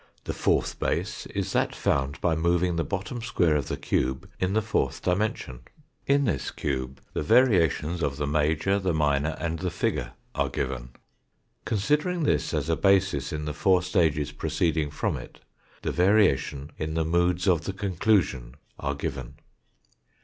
[0.23, 4.53] The fourth base is that found by moving the bottom square of the cube in
[4.53, 5.59] the fourth dimension.
[6.07, 10.89] In this cube the variations of the major, the minor, and the figure are given.
[11.65, 15.39] Considering this as a basis in the four stages proceeding from it,
[15.83, 19.35] the variation in the moods of the conclusion are given.